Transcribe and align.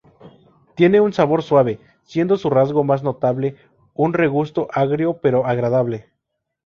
Tiene 0.73 0.99
un 0.99 1.13
sabor 1.13 1.43
suave, 1.43 1.79
siendo 2.05 2.35
su 2.35 2.49
rasgo 2.49 2.83
más 2.83 3.03
notable 3.03 3.55
un 3.93 4.13
regusto 4.13 4.67
agrio 4.73 5.19
pero 5.21 5.45
agradable. 5.45 6.09